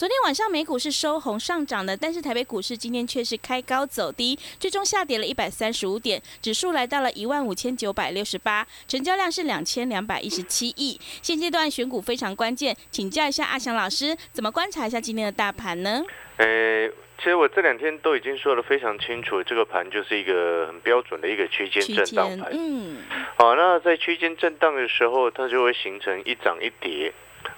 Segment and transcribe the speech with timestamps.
[0.00, 10.98] 昨天晚上美股是收红上涨的，但是台北股市今天却是开高走低，最终下跌了一百三十五点，指数来到了一万五千九百六十八，成交量是两千两百一十七亿。
[11.20, 16.02] 现阶段选股非常关键，请教一下阿翔老师，怎么观察一下今天的大盘呢？
[16.38, 22.48] 呃，其实我这两天都已经说的非常清楚，这个盘就是一个很标准的一个区间震荡盘。
[22.52, 23.02] 嗯，
[23.36, 27.12] 好，那在区间震荡的时候，它就会形成一涨一跌。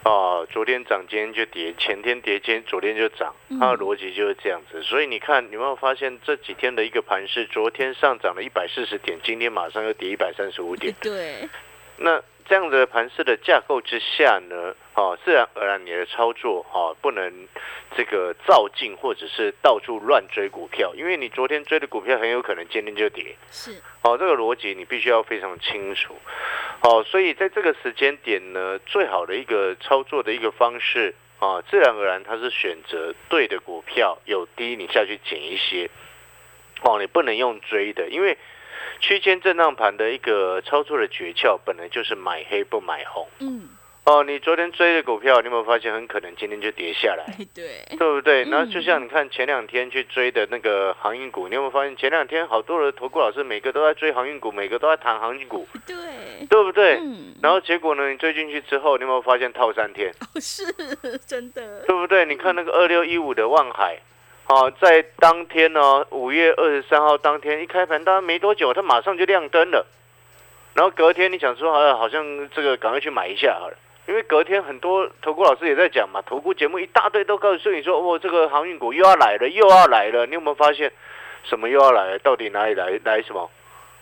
[0.05, 3.33] 哦，昨天涨，今天就跌；前天跌，今天昨天就涨。
[3.61, 4.83] 它的逻辑就是这样子。
[4.83, 7.47] 所以你看，有没有发现这几天的一个盘势？
[7.47, 10.92] 昨天上涨了一百四十点，今天马上又跌一百三十五点。
[11.00, 11.48] 对。
[11.98, 14.75] 那这样的盘势的架构之下呢？
[14.95, 17.48] 哦，自然而然你的操作哈不能
[17.97, 23.35] 这个照进或者是到处乱追股票，因为你昨天追的股票很有可能今天就跌。
[23.51, 23.81] 是。
[24.03, 26.15] 哦，这个逻辑你必须要非常清楚。
[26.83, 35.89] 哦，所以在这个时间点呢，最好的一个操作的一个方式啊，自然而然它是选择对的股票，有低你下去减一些。
[36.83, 38.37] 哦，你不能用追的，因为
[39.01, 43.29] 区间震荡盘的一个操作的诀窍，本来就是买黑不买红。
[43.41, 43.69] 嗯。
[44.05, 47.25] 哦，你昨天追的股票，你有没有发现很可能今天就跌下来？
[47.55, 48.42] 对，对不对？
[48.51, 55.97] 然后就像你看前两天去追的那个航运股，你有没有发现前两天好多的投顾老师每个都在追航运股，每个都在谈航运股，对，
[56.51, 56.97] 对不对？
[56.97, 57.33] 嗯。
[57.41, 60.13] 然后结果呢，你追进去之后，你有没有发现套三天？
[60.35, 60.64] 哦，是
[61.24, 62.27] 真的，对不对？
[62.27, 64.01] 你看那个二六一五的望海，
[64.47, 69.86] 啊，在当天呢，五月二十三号当天一开盘，当然没多久，它马上就亮灯了。
[70.75, 73.77] 然后隔天你想说，好像好像这个赶快去买一下好了。
[74.08, 80.27] 因为隔天很多投顾老师也在讲嘛，投顾节目一大堆都告诉你说，哦，这个航运股又要来了，又要来了。
[80.27, 80.91] 你有没有发现，
[81.45, 82.19] 什么又要来了？
[82.19, 82.98] 到底哪里来？
[83.05, 83.48] 来什么？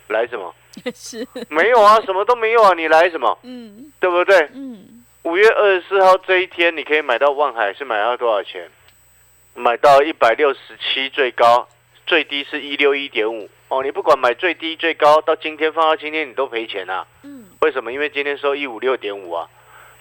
[0.08, 0.54] 来什么？
[0.94, 3.38] 是没有啊，什么都没有啊，你来什么？
[3.42, 4.48] 嗯，对不对？
[4.54, 8.70] 嗯，五月二十四号这一天，你可以买到万海，是买到多少钱？
[9.54, 11.68] 买到一百六十七最高，
[12.06, 13.48] 最低是一六一点五。
[13.68, 17.06] 哦，你不管买最低最高，到今天放到今天，你都赔钱啊。
[17.22, 17.92] 嗯，为什么？
[17.92, 19.48] 因为今天收一五六点五啊。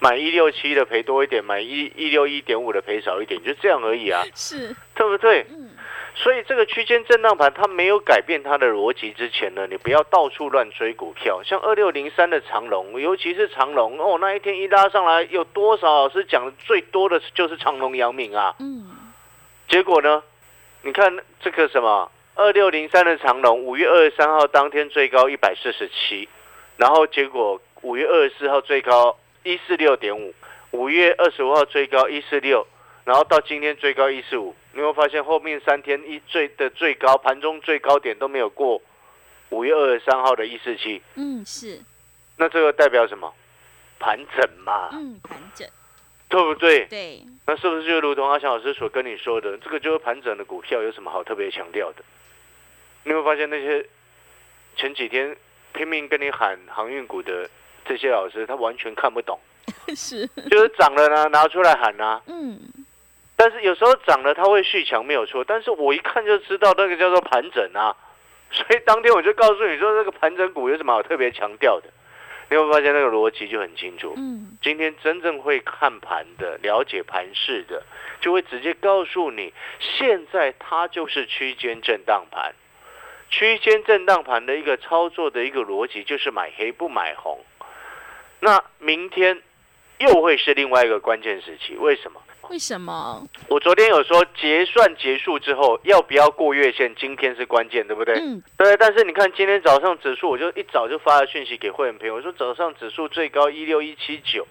[0.02, 5.46] 买一六七的赔多一点，买一一六一点五的赔少一点，就这样而已啊，是，对不对？
[5.50, 5.72] 嗯，
[6.16, 18.86] 所以这个区间震荡盘它没有改变它的逻辑之前呢，你不要到处乱追股票，像二六零三的长龙，尤其是长龙哦，那一天一拉上来，有多少老师讲的最多的就是长龙姚明啊，嗯，
[19.70, 20.22] 结果呢，
[20.82, 26.28] 你看这个什么二六零三的长龙，五月二十三号当天最高一百四十七，
[26.76, 29.18] 然后结果五月二十四号最高。
[29.42, 30.36] 一四六点五，
[30.72, 32.68] 五月二十五号最高一四六，
[33.06, 38.82] 然后到今天最高一四五，你会发现后面三天一最的最高盘中最高点都没有过
[39.50, 41.02] 五月二十三号的一四七。
[41.16, 41.80] 嗯，是。
[42.36, 43.34] 那这个代表什么？
[43.98, 44.90] 盘整嘛。
[44.92, 45.66] 嗯，盘整，
[46.30, 46.86] 对不对？
[46.86, 47.22] 对。
[47.46, 52.04] 那是不是就如同阿强老师所跟你说的，这个就是盘整的股票有什么好特别强调的？
[53.04, 53.86] 你会发现那些
[54.78, 55.36] 前几天
[55.74, 57.50] 拼命跟你喊航运股的。
[57.86, 59.40] 这些老师他完全看不懂，
[59.98, 62.22] 是就是涨了呢，拿出来喊呐。
[62.28, 62.60] 嗯，
[63.36, 67.96] 但是有时候涨了他会续强没有错，但是我一看就知道那个叫做盘整啊，
[68.52, 71.90] 所以当天我就告诉你说，这个盘整股有什么好特别强调的？
[72.50, 74.14] 你会发现那个逻辑就很清楚。
[74.18, 77.84] 嗯，今天真正会看盘的、了解盘势的，
[78.22, 82.54] 就会直接告诉你，现在它就是区间震荡盘，
[83.30, 87.46] 区间震荡盘的一个操作的一个逻辑就是买黑不买红。
[88.40, 89.42] 那明天
[90.00, 92.22] 又会是另外一个关键时期，为什么？
[92.50, 93.24] 为什么？
[93.48, 98.16] 我昨天有说结算结束之后要不要过月线，今天是关键，对不对？
[98.16, 98.42] 嗯。
[98.58, 104.48] 对，但是你看今天早上指数，我就一早就发了讯息给会员朋友，我说早上指数最高一六一七九，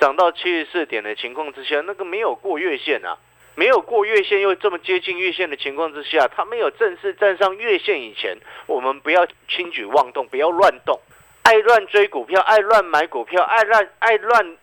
[0.00, 3.18] 涨到七十四点的情况之下，那个没有过月线啊，
[3.54, 10.98] 没有过月线又这么接近月线的情况之下，它没有正式站上月线以前，我们不要轻举妄动，不要乱动。
[11.42, 14.56] 爱乱追股票，爱乱买股票，爱乱爱乱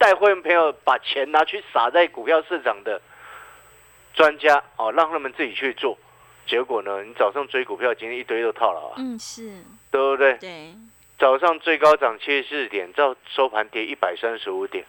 [0.00, 3.02] 带会员朋友把钱拿去撒在股票市场的
[4.14, 5.98] 专家哦，让他们自己去做，
[6.46, 10.38] 结果呢，你早上追股票，今天一堆都套牢啊，嗯，是，对不对？
[10.38, 10.74] 对，
[11.18, 14.86] 早上最高涨七十四点，到收盘跌一百三十五点。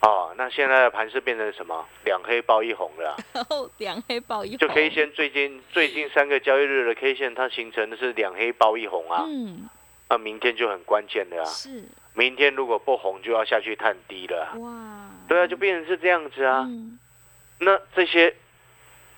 [0.00, 1.86] 哦，那现在的盘是变成什么？
[2.04, 3.16] 两黑包一红了啊、
[3.78, 9.24] 两黑包一红就红 K 线最近最近三个交易日的 K 线，它形成的是两黑包一红啊。
[9.24, 9.68] 嗯，
[10.10, 11.44] 那明天就很关键的啊！
[11.46, 11.84] 是，
[12.16, 14.56] 明天如果不红，就要下去探低了啊。
[14.56, 16.64] 哇，对啊，就变成是这样子啊。
[16.66, 16.98] 嗯，
[17.60, 18.34] 那这些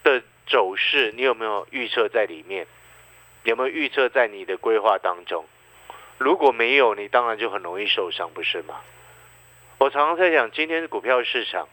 [0.02, 2.66] 的走势，你有没有预测在里面？
[3.44, 5.46] 有没有预测在你的规划当中？
[6.18, 8.80] 如果没有，你当然就很容易受伤，不是吗？
[9.78, 11.68] 我常常在讲，今天的股票市场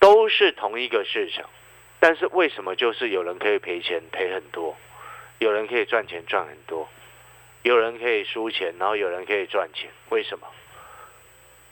[0.00, 1.44] 都是同一个市场，
[2.00, 4.74] 但是为什么就是有人可以赔钱赔很多，
[5.38, 6.88] 有人可以赚钱赚很多，
[7.66, 9.90] 有人可以输钱，然后有人可以赚钱？
[10.10, 10.46] 为什么？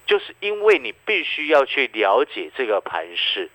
[0.07, 3.49] 就是因为你必须要去了解这个盘势，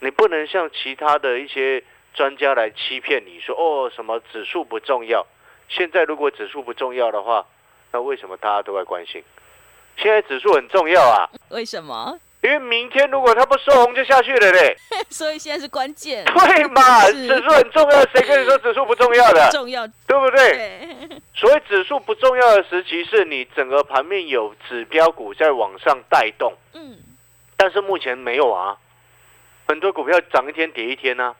[0.00, 5.24] 你不能像其他的一些专家来欺骗你说哦什么指数不重要。
[5.68, 7.46] 现在如果指数不重要的话，
[7.92, 9.22] 那为什么大家都在关心？
[9.96, 12.18] 现在指数很重要啊，为什么？
[12.46, 14.76] 因为明天如果它不收红就下去了嘞。
[15.10, 17.04] 所以现在是关键，对嘛？
[17.10, 19.50] 指数很重要，谁跟你说指数不重要的？
[19.50, 20.52] 重要，对不对？
[20.52, 26.52] 对， 所以指数不重要的时期，是你整个盘面有指标股在往上带动。
[26.74, 26.98] 嗯，
[27.56, 28.76] 但是目前没有啊，
[29.66, 31.34] 很多股票涨一天跌一天啊。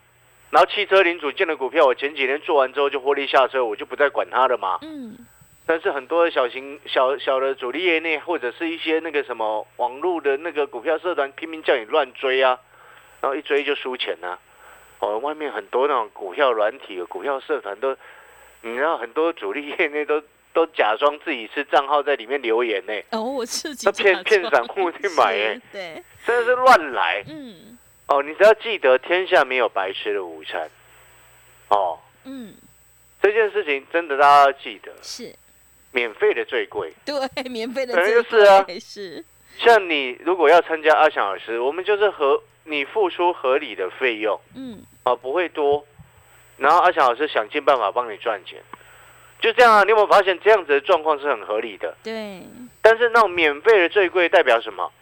[0.50, 4.79] 然后汽车零组件的股票，我前几天做完之后就获利下车，我就不再管它了嘛。
[4.82, 5.17] 嗯，
[5.67, 12.59] 但是很多的小型小小的主力业内，或者是一些那个什么网络的那个股票社团，拼命叫你乱追啊，
[13.21, 14.39] 然后一追就输钱啊。
[15.01, 17.97] 哦，外面很多那种股票软体的股票社团都，
[18.63, 20.23] 你知道很多主力业内都
[20.53, 27.23] 都假装自己是账号在里面留言呢，哦，我自己他骗骗散户去买哎是，对，真的是乱来。
[27.29, 27.77] 嗯。
[28.09, 30.71] 哦，你只要记得天下没有白吃的午餐。
[31.71, 32.55] 哦，嗯，
[33.21, 35.35] 这件事情真的大家要记得，是，
[35.96, 36.93] 免费的最贵。
[37.06, 37.14] 对，
[37.48, 39.25] 免费的本来最就是啊贵是，
[39.56, 45.87] 像你如果要参加阿翔老师，我们就是合你付出合理的费用嗯，啊，不会多，
[46.58, 48.60] 然后阿翔老师想尽办法帮你赚钱，
[49.40, 49.82] 就这样啊。
[49.84, 51.96] 你有没有发现这样子的状况是很合理的？
[52.04, 52.43] 对，
[52.82, 54.93] 但是那种免费的最贵代表什么？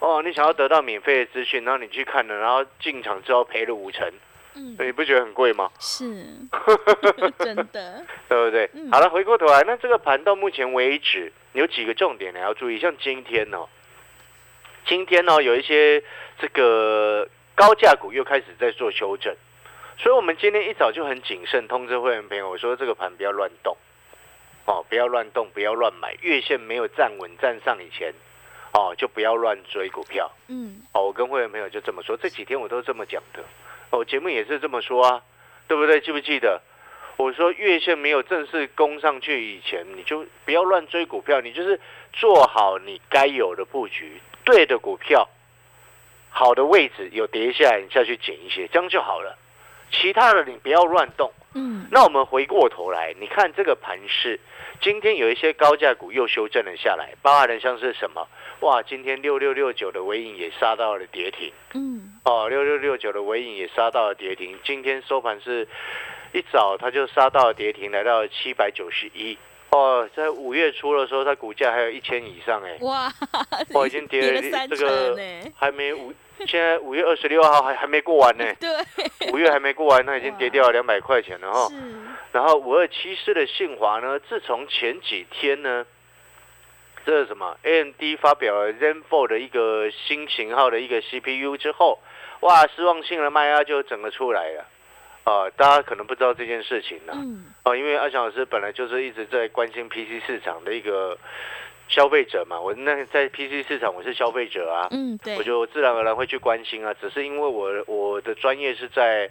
[0.00, 4.10] 哦，你想要得到免费的资讯，然后你去看了，然后进场之后赔了五成，
[4.54, 5.70] 嗯，你不觉得很贵吗？
[5.78, 6.26] 是，
[7.38, 8.70] 真的，对不对？
[8.74, 8.90] 嗯。
[8.90, 13.66] 好了，回过头来，那这个盘到目前为止有几个重点你要注意，像今天哦，
[14.86, 16.02] 今天哦有一些
[16.38, 19.34] 这个高价股又开始在做修正，
[19.98, 23.76] 所以我们今天一早就很谨慎通知会员朋友，我说这个盘不要乱动，
[24.66, 28.12] 哦，不要乱动，不要乱买，月线没有站稳站上以前，
[28.74, 30.30] 哦，就不要乱追股票。
[30.48, 33.44] 嗯，哦，我跟会员朋友就这么说，这几天我都这么讲的，哦
[33.92, 35.22] 我节目也是这么说啊，
[35.68, 36.00] 对不对？
[36.00, 36.60] 记不记得？
[37.18, 41.78] 我说月线没有正式攻上去以前，你就不要乱追股票，你就是
[42.12, 45.28] 做好你该有的布局，对的股票，
[46.30, 49.38] 好的位置有跌下来，你再去捡一些，这样就好了。
[49.92, 51.30] 其他的你不要乱动。
[51.54, 54.40] 嗯，那我们回过头来，你看这个盘势，
[54.80, 58.26] 今天有一些高价股又修正了下来，包含的像是什么？
[58.60, 64.58] 哇，今天六六六九的尾影也杀到了跌停嗯，哦，六六六九的尾影也杀到了跌停。
[64.64, 65.68] 今天收盘是
[66.32, 69.36] 一早它就杀到了跌停，来到了七百九十一。
[69.72, 73.12] 哦，在五月初的时候，它股价还有一千以上哎，哇，
[73.74, 75.16] 哦，已经跌了 这个
[75.54, 76.12] 还没五，
[76.48, 81.68] 现在五月二十六号还还没过完呢， 对，五月还没过完，它已经跌掉了两百块钱了哈。
[82.32, 85.86] 然后五二七四的信华呢，自从前几天呢，
[87.04, 91.98] 这是什么？AMD 发表了 Zen Four 的一个新型号的一个 CPU 之后，
[92.40, 94.66] 哇，失望性的卖压就整个出来了。
[95.24, 101.16] 啊、大家可能不知道这件事情呢、嗯，哦，因为阿翔老师本来就是一直在关心 PC 市场的一个
[101.92, 106.94] 消费者嘛，我那在 PC 市场我是消费者啊，嗯，对，我就自然而然会去关心啊。
[106.98, 109.30] 只是因为我我的专业是在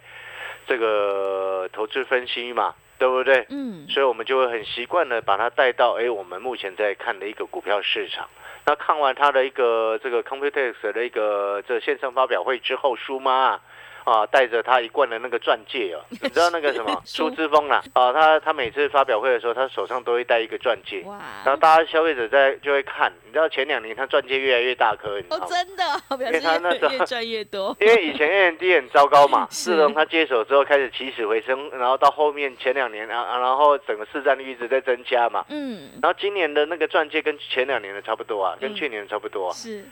[0.67, 3.47] 这个投资分析嘛，对不对？
[3.49, 8.29] 嗯，所以我们就会很习惯的把它带到哎，我们目前在看的一个股票市场。
[8.63, 13.61] 那看完他的一个这个 Computex 的一个这线上发表会之后，舒妈啊。
[14.03, 16.91] 啊，带着他一贯的那个钻戒哦， 你知道那个什么？
[17.05, 25.47] 舒苏之峰啦啊，他他每次发表会的时候，他手上都会带一个钻戒，哇，然后大家消费者在就会看，你知道前两年他钻戒越来越大颗，你知道哦，吗？
[25.47, 29.71] 真的，因为他那时候越赚越多， 因为以前 AMD 很糟糕嘛， 是。
[29.71, 35.45] 自从他接手之后开始起死回生，然后到后面前两年啊，啊然后整个市占率一直在增加嘛。
[35.49, 38.75] 嗯，然后今年的那个钻戒跟前两年的差不多啊，跟嗯。
[38.75, 39.53] 去年的差不多啊。
[39.53, 39.85] 是，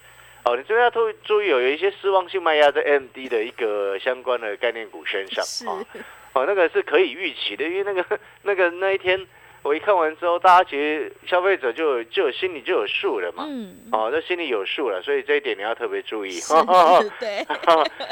[0.46, 5.68] 哦，你这边要注注意有一些失望性卖压在 M D 的一个相关的概念股身上是。
[5.68, 5.86] 啊，
[6.34, 9.28] 哦，那个是可以预期的，因为那个 那个那一天
[9.62, 16.40] 我一看完之后，大家其实消费者就就有心里就有数了嘛，嗯，哦，那心里有数了，所以这一点你要特别注意。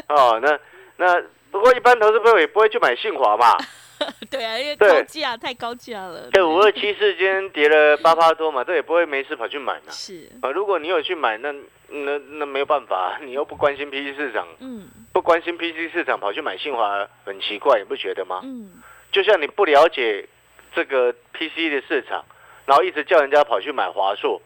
[0.10, 0.60] 哦，那
[0.98, 3.56] 那不过一般投资朋友也不会去买信华嘛，
[4.30, 4.88] 对啊，因为对。
[4.90, 9.92] 高价太高价了，对，五二七四今天跌了八趴多嘛，这也不会没事跑去买嘛。
[9.92, 11.52] 是，啊，如果你有去买，那
[11.88, 14.88] 那那没有办法， 你又不关心 PC 市场，嗯。
[15.14, 18.42] 不关心 PC 市场，跑去买信华，很奇怪，你不觉得吗？
[18.44, 20.28] 嗯，就像你不了解
[20.76, 22.24] 这个 PC 的市场，
[22.66, 24.40] 然后一直叫人家跑去买华硕，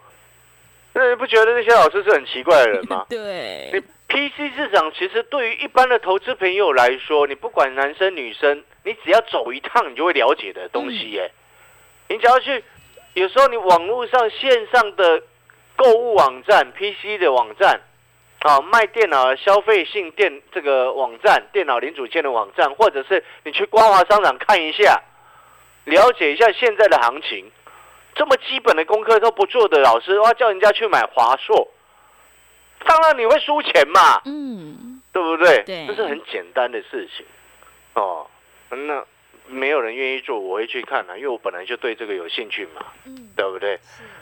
[0.94, 3.06] 那你不觉得那些老师是很奇怪的人吗？
[3.10, 3.70] 对。
[3.74, 3.82] 你
[4.12, 11.32] ，PC 市场其实对于一般的投资朋友来说，你不管男生女生，你只要走一趟，你就会了解的东西耶。
[12.10, 12.62] 你只要去，
[13.14, 15.24] 有时候你网络上线上的
[15.78, 17.80] 购物网站、PC 的网站，
[18.40, 25.02] 啊，卖电脑的消费性电这个网站、电脑零组件的网站，或者是你去光华商场看一下，
[25.86, 27.50] 了解一下现在的行情。
[28.14, 31.72] 这么基本的功课都不做的老师，哇，叫人家去买华硕，
[32.86, 35.64] 当然你会输钱嘛，嗯，对不对？
[35.64, 37.26] 对这是很简单的事情。
[37.94, 38.28] 哦，
[38.70, 39.06] 那
[39.48, 43.80] 没有人愿意做，我会去看啊，因为我本来就对这个有兴趣嘛，嗯，对不对？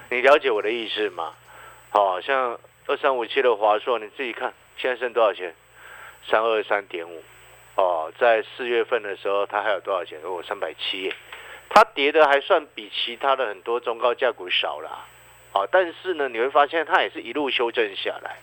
[0.10, 1.34] 你了解我的意思吗？
[1.92, 5.54] 好、像二三五七的华硕，你自己看现在剩多少钱？
[6.28, 7.24] 三二三点五。
[7.76, 10.20] 哦，在四月份的时候，它还有多少钱？
[10.24, 11.16] 哦，三百七耶。
[11.70, 15.06] 它跌的还算比其他的很多中高价股少啦。
[15.54, 18.38] 哦，但是呢，你会发现它也是一路修正下来。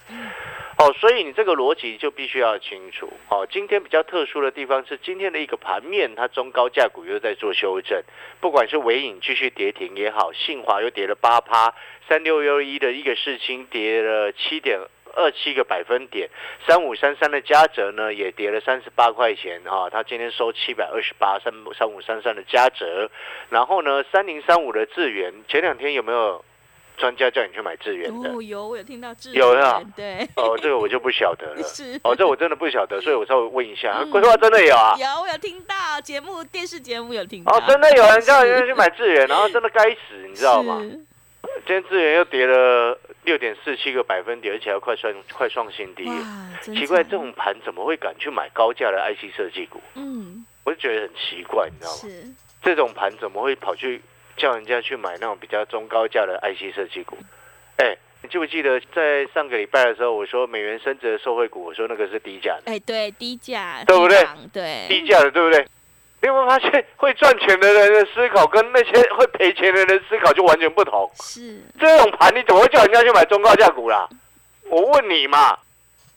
[0.79, 3.11] 哦，所以你这个逻辑就必须要清楚。
[3.31, 8.03] 哦，今天比较特殊的地方是今天的一个盘面，它中高价股又在做修正，
[8.41, 11.73] 不管是尾影继续跌停也好，信华又跌了八趴，
[12.09, 14.79] 三六幺一的一个世清跌了七点
[15.15, 16.29] 二七个百分点，
[16.67, 23.11] 三五三三的嘉泽呢也跌了三十八块钱啊，它今天收七百二十八，三三五三三的嘉泽，
[23.49, 26.45] 然后呢三零三五的智源，前两天有没有
[26.97, 28.31] 专家叫你去买智源的？
[28.31, 31.63] 哦，有，我有听到智有啊对，哦，这个我就不晓得了。
[31.69, 34.95] 是，哦，这我真的不晓得，所以我稍微问一下，嗯规划真的有啊？
[34.99, 40.81] 有，我有听到节目，电视节目有听到，哦，真的有 人叫人家去买智源，然后真的该死，你知道吗？
[40.81, 41.01] 是？
[41.65, 46.05] 今天智源又跌了六点四七个百分点，而且还快创快创新低。
[46.05, 46.15] 哇，
[46.61, 49.81] 奇怪，这种盘怎么会敢去买高价的 IC 设计股？
[49.95, 51.99] 嗯，我就觉得很奇怪，你知道吗？
[52.01, 52.25] 是，
[52.63, 54.03] 这种盘怎么会跑去
[54.37, 57.17] 叫人家去买那种比较中高价的 IC 设计股？
[57.77, 64.27] 哎，你记不记得在上个礼拜的时候，我说美元升值的受惠股，我说那个是低价的，哎，对，低价，对不对？
[64.53, 65.67] 对，低价的，对不对？
[66.23, 71.09] 你有没有发现，会赚钱的人的思考跟那些会赔钱的人的思考就完全不同？
[71.21, 74.09] 是，这种盘你怎么会叫人家去买中高价股啦？
[74.69, 75.57] 我问你嘛，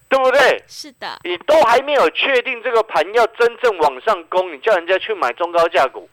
[0.07, 0.63] 对不对？
[0.67, 6.09] 是的，你都还没有确定这个盘要真正往上攻，你叫人家去买中高价股，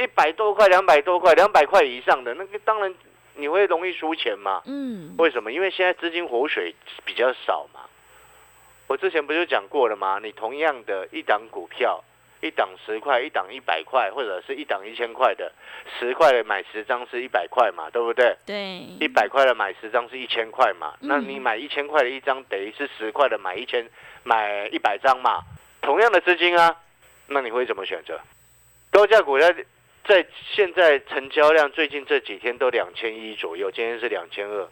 [0.00, 2.94] 一百多块、两百多块、两百块以上的，那个当然
[3.34, 4.62] 你会容易输钱嘛。
[4.64, 5.52] 嗯，为什么？
[5.52, 7.80] 因为现在资金活水比较少嘛。
[8.86, 10.18] 我之前不就讲过了吗？
[10.22, 12.02] 你同样的一档股票，
[12.40, 15.52] 一档十块，一档一百块，或者是一档一千块的，
[15.98, 18.34] 十块的买十张是一百块嘛，对不对？
[18.46, 23.88] 对，一百块的买十张是一千块嘛，嗯那你买一千块的一张，等于是十块的买一千
[24.24, 25.42] 买一百张嘛，
[25.82, 26.74] 同样的资金啊，
[27.28, 28.18] 那你会怎么选择？
[28.90, 29.54] 高价股在
[30.06, 34.68] 在现在成交量最近这几天都两千一左右，今天是两千二，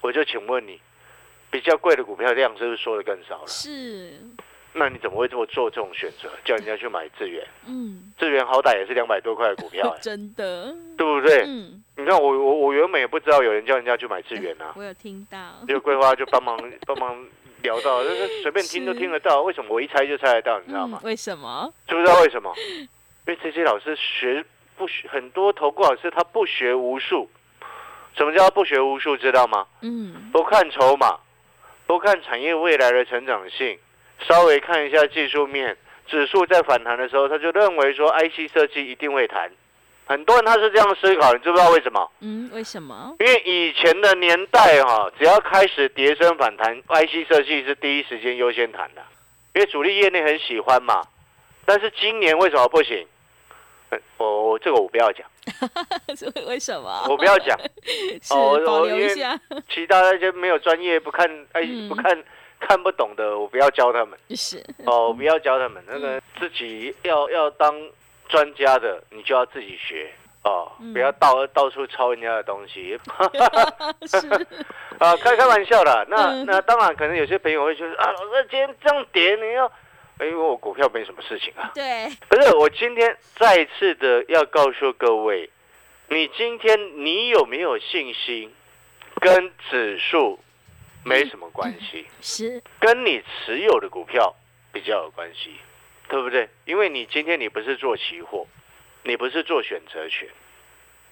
[0.00, 0.80] 我就请问你，
[1.50, 3.46] 比较贵的股票量是不是缩的更少了？
[3.48, 4.12] 是，
[4.72, 6.30] 那你怎么会这么做这种选择？
[6.44, 11.44] 叫人家去买智源，嗯，智源好歹也是两百多块的股票、 哎真的，对不对？
[11.46, 14.72] 嗯，你看我我我原本也不知道有人叫人家去买智源啊。
[14.78, 17.26] 我有听到，就规划就帮忙 帮忙
[17.62, 19.42] 聊到，就是随便听都听得到。
[19.42, 20.60] 为什么我一猜就猜得到？
[20.60, 21.06] 你知道吗嗯？
[21.06, 21.72] 为什么？
[21.88, 22.54] 知不知道为什么？
[23.26, 24.44] 因为这些老师学
[24.76, 27.30] 不学，很多投顾老师他不学无术。
[28.16, 29.16] 什么叫不学无术？
[29.16, 29.66] 知道吗？
[29.80, 31.18] 嗯，不看筹码，
[31.86, 33.78] 不看产业未来的成长性，
[34.20, 35.76] 稍微看一下技术面，
[36.06, 39.50] 指数在反弹的时候，他就认为说 IC 设计一定会弹。
[40.06, 42.12] 很多人他是这样思考，你知不知道为什么？
[42.20, 43.16] 嗯，为什么？
[43.20, 49.02] 因为以前的年代哈、只要开始跌升反弹，IC 设计是第一时间优先谈的，
[49.54, 51.02] 因为主力业内很喜欢嘛。
[51.64, 53.06] 但是今年为什么不行？
[54.18, 55.26] 呃我我这个我不要讲，
[56.36, 57.06] 为为什么？
[57.08, 57.58] 我不要讲，
[58.22, 61.88] 是哦因为留一下， 其他那些没有专业、不看哎嗯。
[61.88, 62.24] 不看
[62.60, 65.82] 看不懂的，我不要教他们是，哦，我不要教他们。
[65.86, 67.74] 那个自己要要当
[68.28, 70.10] 专家的，你就要自己学
[70.44, 70.92] 哦，嗯。
[70.94, 72.98] 不要到到处抄人家的东西。
[74.06, 74.16] 是，
[74.98, 76.06] 啊，开开玩笑的。
[76.08, 76.46] 那嗯。
[76.46, 79.70] 那当然，可能有些朋友会觉得啊，老师今天这样点，你要，
[80.18, 81.72] 哎因为我股票没什么事情啊。
[81.74, 85.50] 对，不是我今天再一次的要告诉各位，
[86.08, 88.52] 你今天你有没有信心，
[89.20, 90.38] 跟指数
[91.04, 94.34] 没什么关系，是，跟你持有的股票
[94.72, 95.56] 比较有关系，
[96.08, 96.48] 对不对？
[96.64, 98.46] 因为你今天你不是做期货，
[99.02, 100.28] 你不是做选择权，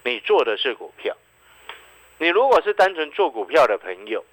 [0.05, 1.17] 你做的是股票。
[2.19, 4.25] 你如果是单纯做股票的朋友，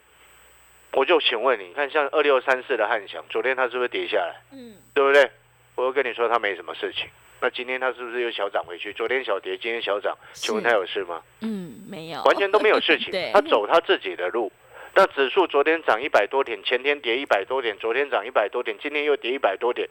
[0.93, 4.36] 我就请问你，你看像二六三四的汉翔，昨天它是不是跌下来？
[4.51, 5.29] 嗯，对不对？
[5.75, 7.08] 我又跟你说它没什么事情，
[7.39, 8.91] 那今天它是不是又小涨回去？
[8.93, 11.22] 昨天小跌，今天小涨，请问它有事吗？
[11.41, 14.51] 嗯，没有，完全都没有事情 对，它走它自己的路。
[14.96, 19.88] 那指数昨天涨一百多点，前天跌一百多点，昨天涨一百多点，今天又跌一百多点，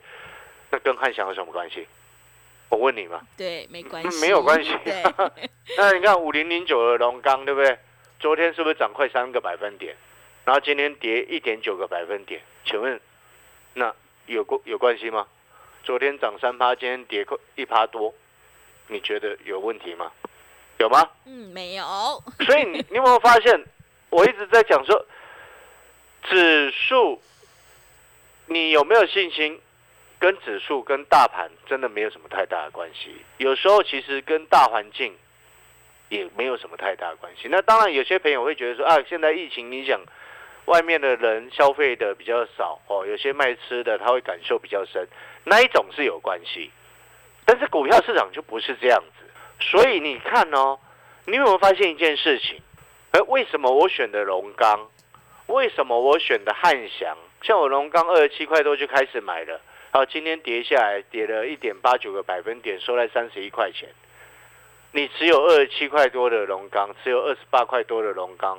[0.70, 1.86] 那跟汉翔有什么关系？
[2.68, 5.02] 我问你嘛，对，没关嗯系，没有关系对，
[5.78, 7.78] 那你看五零零九的龙钢，对不对？
[8.20, 9.96] 昨天是不是涨快三个百分点？
[10.48, 12.98] 然后今天跌一点九个百分点，请问
[13.74, 15.26] 那有过有关系吗？
[15.84, 18.14] 昨天涨三趴，今天跌快一趴多，
[18.86, 20.10] 你觉得有问题吗？
[20.78, 21.06] 有吗？
[21.26, 21.84] 嗯，没有，
[22.46, 23.62] 所以你你有没有发现，
[24.08, 25.04] 我一直在讲说，
[26.22, 27.20] 指数
[28.46, 29.60] 你有没有信心，
[30.18, 33.14] 跟指数跟大盘真的没有什么太大的关系。
[33.36, 35.14] 有时候其实跟大环境
[36.08, 37.48] 也没有什么太大的关系。
[37.50, 40.00] 那当然，有些朋友会觉得说啊，现在疫情影响
[40.68, 45.08] 外面的人消费的比较少哦，有些卖吃的他会感受比较深，
[45.44, 46.70] 那一种是有关系。
[47.44, 49.24] 但是股票市场就不是这样子，
[49.60, 50.78] 所以你看哦，
[51.24, 52.60] 你有没有发现一件事情？
[53.12, 54.88] 哎，为什么我选的龙钢？
[55.46, 57.16] 为什么我选的汉翔？
[57.40, 59.60] 像我龙钢二十七块多就开始买了，
[59.90, 63.88] 好，今天跌下来，跌了一点八九个百分点，收在三十一块钱。
[64.92, 68.58] 你持有二十七块多的龙钢，持有二十八块多的龙钢，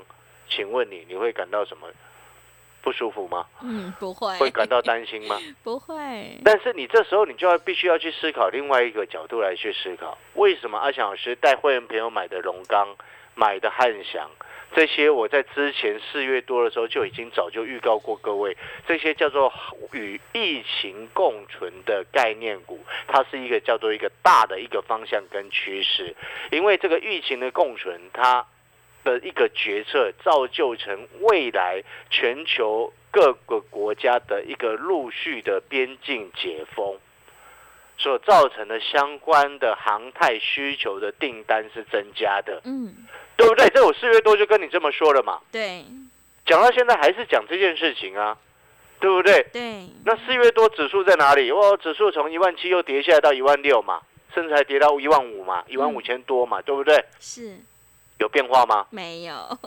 [0.50, 1.88] 请问你，你会感到什么
[2.82, 3.46] 不舒服吗？
[3.62, 5.38] 嗯，不会，会感到担心吗？
[5.64, 12.96] 不会，但是你这时候你就要必须要去思考另外一个角度来去思考，为什么阿翔老师带会员朋友买的龙钢、
[13.36, 14.30] 买的汉翔，
[14.74, 18.56] 这些我在之前四月多的时候就已经早就预告过各位，
[18.88, 19.52] 这些叫做
[19.92, 26.16] 与疫情共存的概念股，它是一个叫做一个大的一个方向跟趋势，
[26.52, 28.46] 因为这个疫情的共存，它
[29.10, 36.98] 的一个决策造就成未来全球各个国家的一个陆续的边境解封，
[37.98, 42.94] 所造成的相关的航太需求的订单是增加的，嗯，
[43.36, 43.68] 对不对？
[43.70, 45.84] 这我四月多就跟你这么说了嘛，对
[46.46, 48.38] 讲到现在还是讲这件事情啊，
[49.00, 49.44] 对不对？
[49.52, 51.50] 对，那四月多指数在哪里？
[51.52, 54.02] 哦，指数从一万七又跌下来到一万六嘛，
[54.36, 57.04] 甚至还跌到一万五嘛，一万五千多嘛，对不对？
[57.20, 57.58] 是
[58.20, 58.86] 有变化吗？
[58.92, 59.58] 没有，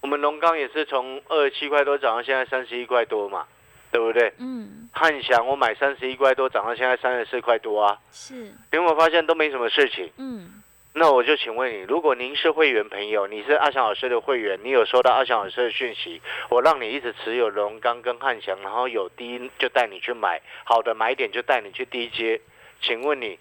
[0.00, 3.46] 我们龙钢也是从二十七块多涨到现在三十一块多嘛，
[3.90, 4.32] 对不对？
[4.38, 10.10] 嗯，汉翔我买三十一块多，涨到现在三十四块多啊，是，你有没有发现都没什么事情？
[10.18, 22.40] 嗯，那我就请问你，如果您是会员朋友，你是阿翔老师的会员，你有收到阿翔老师的讯息，我让你一直持有龙钢跟汉翔，然后有低就带你去买，好的买点就带你去低接，
[22.82, 23.38] 请问你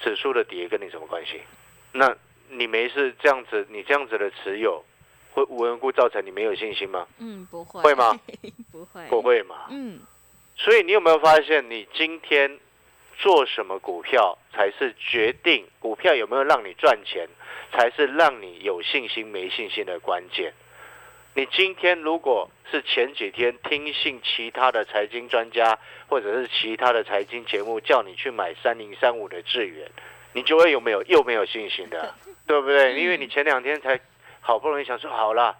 [0.00, 1.42] 指数的跌跟你什么关系？
[1.92, 2.16] 那
[2.50, 4.84] 你没事这样子，你这样子的持有，
[5.32, 7.06] 会无缘无故造成你没有信心吗？
[7.18, 8.18] 嗯，不会，会吗？
[8.72, 9.66] 不会，不，会嘛？
[9.70, 10.00] 嗯，
[10.56, 12.58] 所以你有没有发现，你今天
[13.18, 17.28] 做什么股票，才是决定股票有没有让你赚钱，
[17.72, 20.52] 才是让你有信心没信心的关键。
[21.34, 25.78] 你今天如果是前几天听信其他的财经专家，
[26.08, 29.90] 或者是其他的财经节目叫你去买三零三五的智源，
[30.32, 32.14] 你就会有没有又没有信心的，
[32.46, 33.00] 对不对？
[33.00, 33.98] 因为你前两天才
[34.40, 35.54] 好不容易想说好啦，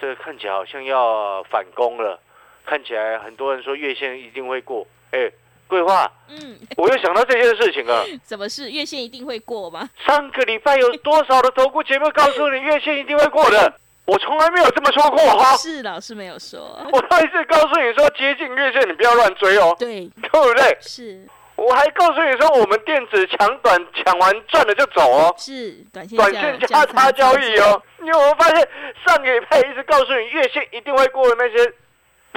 [0.00, 2.20] 这个看起来好像要反攻了。
[2.64, 5.28] 看起来很多人说月线一定会过，哎，
[5.66, 8.06] 桂花，嗯，我又想到这件事情了。
[8.24, 8.70] 什么事？
[8.70, 9.90] 月线一定会过吗？
[10.06, 13.74] 上个礼拜有多少的投顾节目告诉你月线一定会过的？
[14.06, 15.56] 我从来没有这么说过哈。
[15.56, 16.60] 是老师没有说，
[16.92, 20.76] 我上一次告诉你说接近月线你不要乱追哦，对，对不对？
[20.80, 21.26] 是
[21.56, 27.82] 我还告诉你说我们电子抢短抢完赚了就走哦，是，短线短线价差交易哦。
[27.98, 28.68] 你有没有发现
[29.06, 31.72] 上个礼拜一直告诉你月线一定会过的那些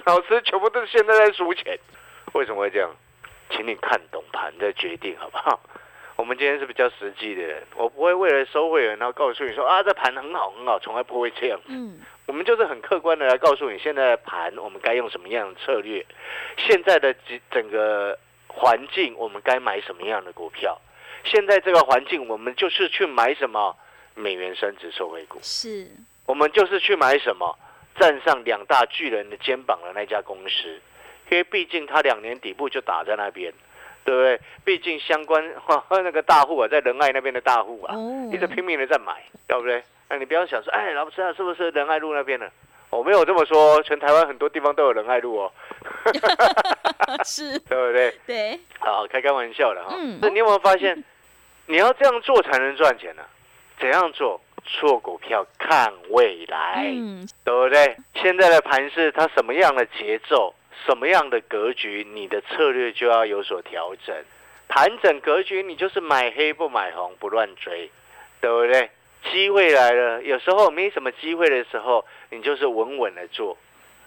[0.05, 1.77] 老师，全部都是现在在输钱？
[2.33, 2.89] 为什么会这样？
[3.51, 5.59] 请你看懂盘再决定好不好？
[6.17, 11.59] 我们今天是比较实际的人，我不会为了收会员然后告诉你说啊这盘很好很好，从来不会这样。
[11.67, 16.05] 嗯，我们就是很客观的来告诉你现在的盘我们该用什么样的策略，
[16.57, 18.17] 现在的整整个
[18.55, 20.79] 环境我们该买什么样的股票，
[21.25, 23.75] 现在这个环境，我们就是去买什么？
[24.17, 25.85] 美元升值受惠股，是，
[26.25, 27.53] 我们就是去买什么？
[27.99, 30.69] 站上两大巨人的肩膀的那家公司，
[31.29, 33.53] 因为毕竟它两年底部就打在那边，
[34.05, 34.39] 对不对？
[34.63, 35.43] 毕竟相关
[35.89, 38.31] 那个大户啊，在仁爱那边的大户啊，哦。
[38.33, 39.83] 一直拼命的在买，对不对？
[40.07, 42.49] 那你不要想说，哎，老师啊，是不是仁爱路那边的？
[42.95, 45.51] 我没有这么说，全台湾很多地方都有仁爱路哦，
[47.25, 48.13] 是， 对不对？
[48.25, 49.95] 对，好，开开玩笑的哈。
[49.97, 51.03] 嗯那你有没有发现，
[51.67, 53.23] 你要这样做才能赚钱呢、
[53.79, 54.39] 怎样做？
[54.67, 57.95] 做股票看未来，嗯，对不对？
[58.15, 60.55] 现在的盘是它什么样的节奏，
[60.87, 64.15] 什么样的格局，你的策略就要有所调整。
[64.67, 67.91] 盘整格局，你就是买黑不买红，不乱追，
[68.41, 68.89] 对不对？
[69.31, 73.57] 机会来了，有时候没什么机会的时候，你就是稳稳的做，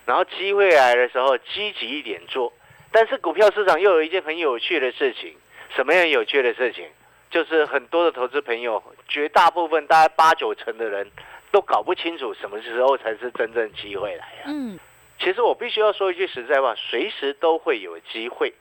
[0.06, 2.52] 然后机会来的时候积极一点做。
[2.90, 5.36] 但是股票市场又有一件很有趣的事情，
[5.76, 6.86] 什么样有趣的事情？
[7.30, 11.10] 就是很多的投资朋友，绝大部分大概八九成的人
[11.50, 14.46] 都搞不清楚什么时候才是真正机会来啊。
[14.46, 14.78] 嗯，
[15.18, 18.54] 其实我必须要说一句实在话，随时都会有机会。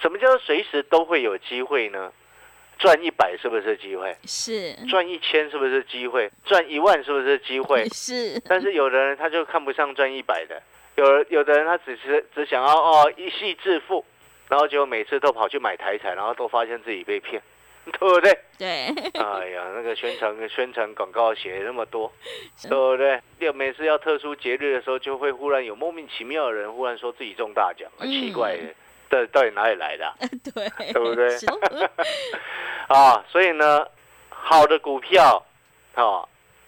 [0.00, 2.10] 什么叫做随时都会有机会呢？
[2.80, 4.16] 赚一百是不是机会？
[4.24, 6.30] 是，赚一千是不是机会？
[6.44, 7.86] 赚一万是不是机会？
[7.92, 10.60] 是，但是有的人他就看不上赚一百的，
[10.96, 14.02] 有有的人他只是只想要哦一夕致富，
[14.48, 17.42] 然后结果每次都跑去买台彩，然后都发现自己被骗，
[17.84, 18.38] 对不对？
[18.58, 18.86] 对，
[19.20, 22.10] 哎呀，那个宣传宣传广告写那么多，
[22.66, 23.20] 对不对？
[23.40, 28.74] 要每次要特殊节日的时候，就会忽然有莫名其妙的人忽然说自己中大奖，很奇怪的，
[29.10, 30.14] 到到底哪里来的啊、
[30.54, 31.46] 对，对不对是
[32.94, 33.24] 啊？
[33.28, 33.86] 所以呢，
[34.28, 35.46] 好的股票
[35.94, 36.26] 啊，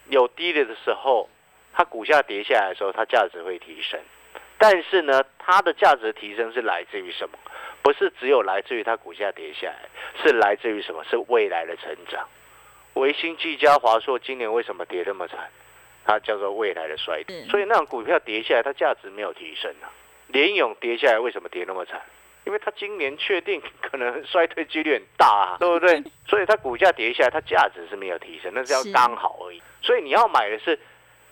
[0.09, 1.29] 有低的的时候，
[1.73, 3.99] 它股价跌下来的时候，它价值会提升。
[4.57, 7.37] 但是呢，它的价值提升是来自于什么？
[7.83, 9.89] 不是只有来自于它股价跌下来，
[10.23, 11.03] 是来自于什么？
[11.11, 12.29] 是未来的成长。
[12.95, 15.51] 维新、技嘉、华硕今年为什么跌那么惨？
[16.05, 17.45] 它叫做未来的衰退。
[17.47, 19.91] 所以那种股票跌下来，它价值没有提升啊。
[20.29, 22.01] 联勇跌下来为什么跌那么惨？
[22.45, 26.03] 因为它今年确定可能衰退几率很大啊， 对不对？
[26.27, 29.63] 所以它股价跌下来，它价值是没有提升，那是要是刚好而已。
[29.81, 30.79] 所以你要买的是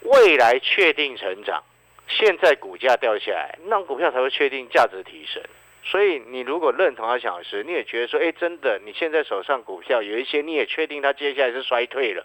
[0.02, 1.62] 未来确定成长，
[2.08, 5.42] 现在股价掉下来，那种股票才会确定价值提升。
[5.82, 12.24] 所以你如果认同阿翔老师，你也觉得说，哎，真的，你现在手上股票有一些你也确定它接下来是衰退了，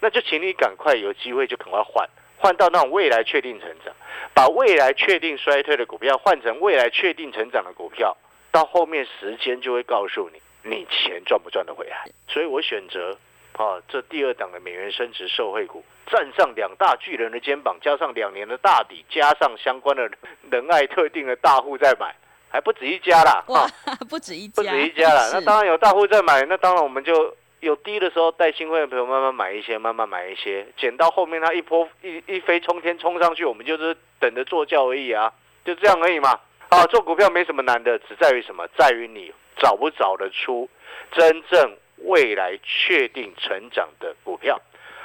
[0.00, 3.92] 那就请你赶快有机会就赶快换，换到那种未来确定成长，
[4.34, 8.16] 把未来确定衰退的股票换成未来确定成长的股票，
[8.50, 12.04] 到后面时间就会告诉你，你钱赚不赚得回来。
[12.28, 13.16] 所以我选择
[13.56, 20.10] 啊，这第二档的美元升值受惠股，站上两大巨人的肩膀，加上两年的大底，加上相关的
[20.50, 22.14] 仁爱特定的大户在买，
[22.48, 25.30] 还不止一家啦，哇啊，，不止一家不家，止一家了。
[25.32, 35.32] 那是当然有大户在买，那当然我们就有低的时候带新会员朋友慢慢买一些，慢慢买一些，捡到后面它一波一一飞冲天冲上去，我们就是等着坐轿而已啊，
[35.64, 36.40] 就这样而已嘛。
[36.70, 38.66] 啊，做股票没什么难的，只在于什么？
[38.76, 40.68] 在于你找不找得出
[41.12, 44.60] 真正未来确定成长的股票。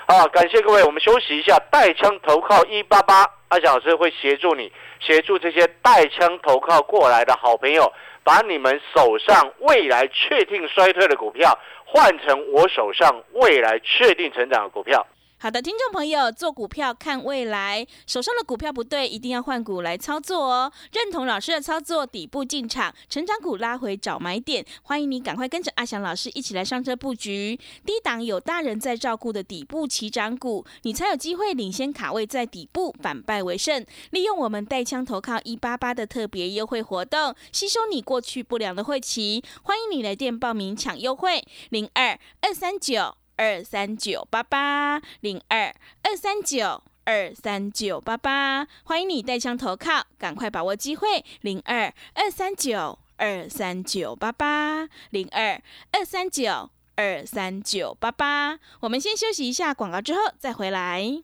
[0.09, 7.91] 好，感谢各位，我们休息一下，带枪投靠一八八，阿翔老师会协助你，协助这些带枪投靠过来的好朋友，
[8.23, 15.05] 把你们手上未来确定衰退的股票，换成我手上未来确定成长的股票。
[15.39, 20.71] 好的，听众朋友，做股票看未来，手上的股票不对，一定要换股来操作哦。
[20.91, 27.55] 认同老师的操作，底部进场，成长股拉回找买点，欢迎你赶快跟着阿翔老师一起来上车布局。
[27.85, 33.85] 低档有大人在照顾的底部起涨股，你才有机会领先卡位在底部，反败为胜。
[34.09, 43.26] 利用我们带枪投靠一八八的特别优惠活动，吸收你过去不良的会期，欢迎你来电报名抢优惠，零二二三九。
[43.37, 58.59] 二三九八八零二二三九二三九八八，欢迎你带枪投靠，赶快把握机会，零二二三九二三九八八零二二三九二三九八八。
[58.81, 61.23] 我们先休息一下广告，之后再回来。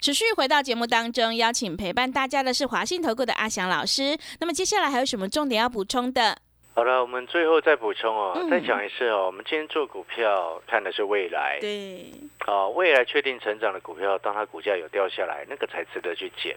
[0.00, 4.16] 持续回到节目当中，邀请陪伴大家的是华信投顾的阿翔老师。
[4.38, 6.38] 那么接下来还有什么重点要补充的？
[6.72, 12.12] 好了，我们最后再补充哦，嗯再讲一次哦，我们今天做股票看的是未来，对，
[12.46, 16.56] 啊，未来确定成长的股票，当它股价有掉下来，那个才值得去捡。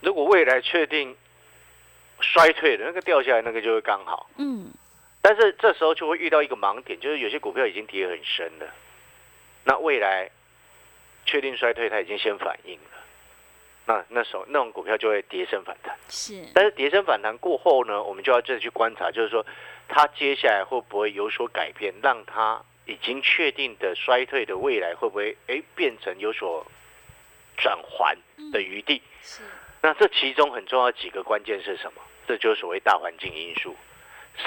[0.00, 1.16] 如果未来确定
[2.20, 4.30] 衰退的，那个掉下来，那个就会刚好。
[4.36, 4.70] 嗯，
[5.20, 8.72] 但是这时候就会遇到一个盲点，就是有些股票已经跌很深了，
[9.64, 10.30] 那未来
[11.34, 12.90] 确定衰退，它已经先反应了，
[13.86, 15.92] 那那时候那种股票就会跌升反弹。
[16.08, 19.44] 是，但是跌升反弹过后呢，我们就要再去观察，就是说
[19.88, 26.64] 它接下来会不会有所改变，让它已经确定的衰退的未来会不会诶变成有所
[27.56, 28.16] 转还
[28.52, 29.02] 的余地？
[29.20, 29.42] 是，
[29.82, 32.00] 那这其中很重要几个关键是什么？
[32.28, 33.74] 这就是所谓大环境因素。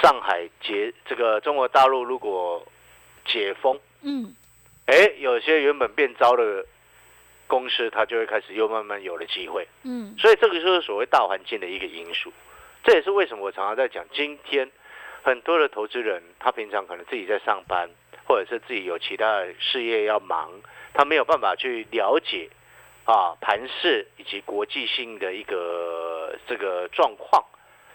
[0.00, 2.66] 上海解这个中国大陆如果
[3.26, 4.34] 解封，嗯，
[4.86, 6.64] 哎，有些原本变糟的
[7.48, 9.66] 公司，它就会开始又慢慢有了机会。
[9.82, 12.32] 嗯，所以这个就是所谓大环境的一个因素。
[12.84, 14.70] 这也是为什么我常常在讲，今天
[15.22, 17.90] 很多的投资人，他平常可能自己在上班，
[18.26, 20.48] 或者是自己有其他的事业要忙，
[20.94, 22.48] 他没有办法去了解
[23.04, 27.44] 啊盘势以及国际性的一个这个状况。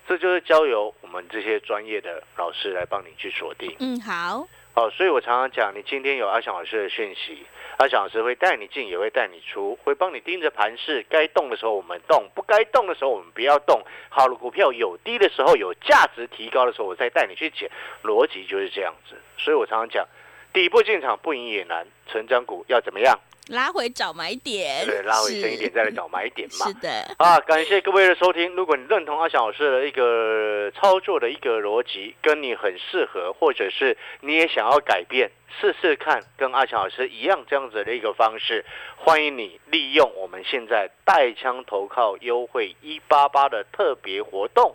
[0.05, 3.73] 这就是交由我们这些专业的老师来帮你去锁定。
[3.79, 7.45] 嗯，好，哦，所以我常常讲，你今天有阿翔老师的讯息，
[7.77, 13.81] 阿翔老师会带你进，也会带你出，会帮你盯着盘势，该动的时候我们动，不该动的时候我们不要动。
[14.09, 17.69] 好的股票有低的时候，有价值提高的时候，我再带你去捡，
[18.03, 19.15] 逻辑就是这样子。
[19.37, 20.07] 所以我常常讲，
[20.53, 23.19] 底部进场不赢也难，成长股要怎么样？
[23.49, 26.73] 拉回找买点，对，拉回深一点再来找买点嘛是。
[26.75, 28.55] 的，啊，感谢各位的收听。
[28.55, 35.29] 如果你认同阿翔老师的一个操作的一个逻辑，跟你很适合，或者是你也想要改变，
[35.59, 38.63] 试试看跟阿翔老师一样这样子的一个方式，
[38.95, 44.73] 欢迎你利用我们现在带枪投靠优惠一八八的特别活动，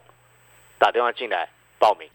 [0.79, 2.07] 打电话进来报名。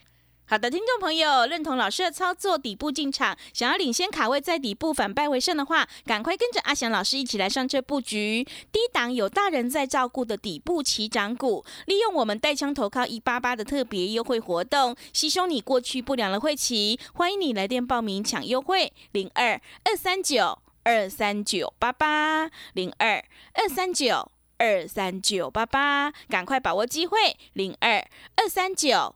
[0.54, 23.16] 好的，听众朋友，认同老师的操作，底部进场，想要领先卡位，在底部反败为胜的话，赶快跟着阿翔老师一起来上车布局低档有大人在照顾的底部起涨股，利用我们带枪投靠一八八的特别优惠活动，吸收你过去不良的会期，欢迎你来电报名抢优惠，零二二三九二三九八八零二
[23.56, 27.18] 二三九二三九八八，赶快把握机会，
[27.54, 29.16] 零二二三九。